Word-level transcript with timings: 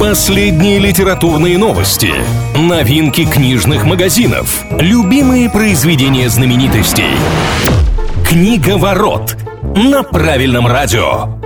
Последние 0.00 0.78
литературные 0.78 1.58
новости, 1.58 2.10
новинки 2.56 3.26
книжных 3.26 3.84
магазинов, 3.84 4.64
любимые 4.78 5.50
произведения 5.50 6.30
знаменитостей. 6.30 7.04
Книга 8.26 8.78
ворот 8.78 9.36
на 9.76 10.02
правильном 10.02 10.66
радио. 10.66 11.38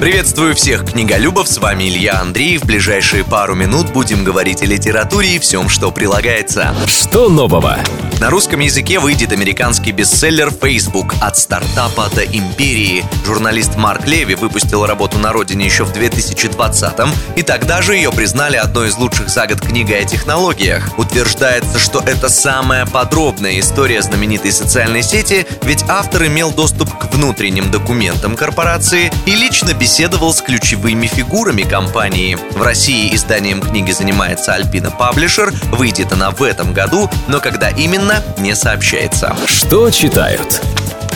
Приветствую 0.00 0.56
всех 0.56 0.84
книголюбов, 0.84 1.46
с 1.46 1.58
вами 1.58 1.84
Илья 1.84 2.20
Андреев. 2.20 2.62
В 2.62 2.66
ближайшие 2.66 3.22
пару 3.22 3.54
минут 3.54 3.92
будем 3.92 4.24
говорить 4.24 4.62
о 4.62 4.66
литературе 4.66 5.36
и 5.36 5.38
всем, 5.38 5.68
что 5.68 5.92
прилагается. 5.92 6.74
Что 6.88 7.28
нового? 7.28 7.78
На 8.22 8.30
русском 8.30 8.60
языке 8.60 9.00
выйдет 9.00 9.32
американский 9.32 9.90
бестселлер 9.90 10.52
Facebook 10.52 11.12
«От 11.20 11.36
стартапа 11.36 12.08
до 12.14 12.24
империи». 12.24 13.04
Журналист 13.26 13.74
Марк 13.74 14.06
Леви 14.06 14.36
выпустил 14.36 14.86
работу 14.86 15.18
на 15.18 15.32
родине 15.32 15.64
еще 15.64 15.82
в 15.84 15.90
2020-м, 15.90 17.10
и 17.34 17.42
тогда 17.42 17.82
же 17.82 17.96
ее 17.96 18.12
признали 18.12 18.56
одной 18.56 18.90
из 18.90 18.96
лучших 18.96 19.28
за 19.28 19.48
год 19.48 19.60
книгой 19.60 20.02
о 20.02 20.04
технологиях. 20.04 20.96
Утверждается, 21.00 21.80
что 21.80 21.98
это 21.98 22.28
самая 22.28 22.86
подробная 22.86 23.58
история 23.58 24.00
знаменитой 24.02 24.52
социальной 24.52 25.02
сети, 25.02 25.44
ведь 25.64 25.82
автор 25.88 26.26
имел 26.26 26.52
доступ 26.52 26.96
к 26.96 27.12
внутренним 27.12 27.72
документам 27.72 28.36
корпорации 28.36 29.10
и 29.26 29.34
лично 29.34 29.74
беседовал 29.74 30.32
с 30.32 30.40
ключевыми 30.42 31.08
фигурами 31.08 31.62
компании. 31.62 32.38
В 32.52 32.62
России 32.62 33.12
изданием 33.16 33.60
книги 33.60 33.90
занимается 33.90 34.54
Альпина 34.54 34.92
Паблишер, 34.92 35.52
выйдет 35.72 36.12
она 36.12 36.30
в 36.30 36.40
этом 36.44 36.72
году, 36.72 37.10
но 37.26 37.40
когда 37.40 37.68
именно 37.70 38.11
не 38.38 38.54
сообщается. 38.54 39.34
Что 39.46 39.90
читают? 39.90 40.60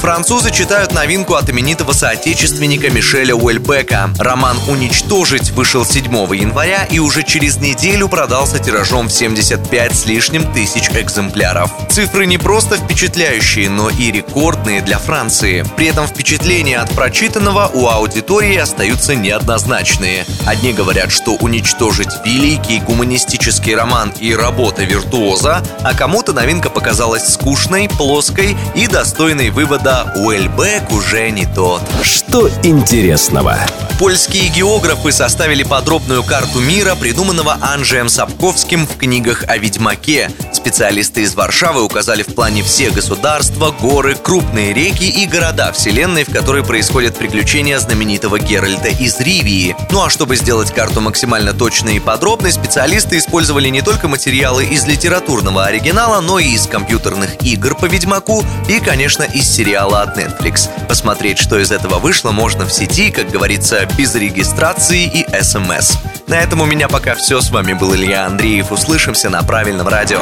Французы 0.00 0.50
читают 0.50 0.94
новинку 0.94 1.34
от 1.34 1.50
именитого 1.50 1.92
соотечественника 1.92 2.88
Мишеля 2.88 3.34
Уэльбека. 3.34 4.08
Роман 4.18 4.56
«Уничтожить» 4.66 5.50
вышел 5.50 5.84
7 5.84 6.04
января 6.34 6.84
и 6.84 6.98
уже 6.98 7.22
через 7.22 7.58
неделю 7.58 8.08
продался 8.08 8.58
тиражом 8.58 9.08
в 9.08 9.12
75 9.12 9.94
с 9.94 10.06
лишним 10.06 10.50
тысяч 10.54 10.88
экземпляров. 10.88 11.70
Цифры 11.90 12.24
не 12.24 12.38
просто 12.38 12.78
впечатляющие, 12.78 13.68
но 13.68 13.90
и 13.90 14.10
рекордные 14.10 14.80
для 14.80 14.98
Франции. 14.98 15.66
При 15.76 15.88
этом 15.88 16.06
впечатления 16.06 16.78
от 16.78 16.90
прочитанного 16.92 17.70
у 17.74 17.86
аудитории 17.86 18.56
остаются 18.56 19.14
неоднозначные. 19.14 20.24
Одни 20.46 20.72
говорят, 20.72 21.12
что 21.12 21.32
«Уничтожить»— 21.32 22.08
великий 22.24 22.80
гуманистический 22.80 23.74
роман 23.74 24.14
и 24.18 24.34
работа 24.34 24.82
виртуоза, 24.82 25.62
а 25.84 25.92
кому-то 25.92 26.32
новинка 26.32 26.70
показалась 26.70 27.28
скучной, 27.28 27.90
плоской 27.90 28.56
и 28.74 28.86
достойной 28.86 29.50
вывода 29.50 29.89
года 29.90 30.12
Уэльбек 30.16 30.90
уже 30.92 31.30
не 31.30 31.46
тот. 31.46 31.82
Что 32.02 32.48
интересного? 32.62 33.56
Польские 33.98 34.48
географы 34.48 35.12
составили 35.12 35.62
подробную 35.62 36.22
карту 36.22 36.60
мира, 36.60 36.94
придуманного 36.94 37.58
Анджеем 37.60 38.08
Сапковским 38.08 38.86
в 38.86 38.96
книгах 38.96 39.44
о 39.48 39.58
Ведьмаке. 39.58 40.30
Специалисты 40.60 41.22
из 41.22 41.34
Варшавы 41.34 41.82
указали 41.82 42.22
в 42.22 42.34
плане 42.34 42.62
все 42.62 42.90
государства, 42.90 43.70
горы, 43.70 44.14
крупные 44.14 44.74
реки 44.74 45.08
и 45.08 45.26
города 45.26 45.72
Вселенной, 45.72 46.24
в 46.24 46.30
которой 46.30 46.62
происходят 46.62 47.16
приключения 47.16 47.78
знаменитого 47.78 48.38
Геральта 48.38 48.88
из 48.88 49.18
Ривии. 49.20 49.74
Ну 49.90 50.04
а 50.04 50.10
чтобы 50.10 50.36
сделать 50.36 50.70
карту 50.70 51.00
максимально 51.00 51.54
точной 51.54 51.96
и 51.96 52.00
подробной, 52.00 52.52
специалисты 52.52 53.16
использовали 53.16 53.68
не 53.68 53.80
только 53.80 54.06
материалы 54.06 54.66
из 54.66 54.84
литературного 54.86 55.64
оригинала, 55.64 56.20
но 56.20 56.38
и 56.38 56.48
из 56.50 56.66
компьютерных 56.66 57.42
игр 57.42 57.74
по 57.74 57.86
Ведьмаку 57.86 58.44
и, 58.68 58.80
конечно, 58.80 59.22
из 59.22 59.48
сериала 59.50 60.02
от 60.02 60.18
Netflix. 60.18 60.68
Посмотреть, 60.86 61.38
что 61.38 61.58
из 61.58 61.72
этого 61.72 61.98
вышло, 61.98 62.32
можно 62.32 62.66
в 62.66 62.72
сети, 62.72 63.10
как 63.10 63.30
говорится, 63.30 63.88
без 63.96 64.14
регистрации 64.14 65.06
и 65.06 65.42
смс. 65.42 65.96
На 66.30 66.34
этом 66.34 66.60
у 66.60 66.64
меня 66.64 66.88
пока 66.88 67.16
все. 67.16 67.40
С 67.40 67.50
вами 67.50 67.72
был 67.72 67.92
Илья 67.92 68.24
Андреев. 68.24 68.70
Услышимся 68.70 69.30
на 69.30 69.42
правильном 69.42 69.88
радио. 69.88 70.20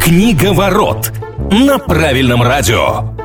Книга 0.00 0.52
ворот 0.52 1.12
на 1.50 1.78
правильном 1.78 2.42
радио. 2.42 3.19